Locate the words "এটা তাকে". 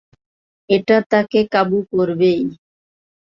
0.69-1.39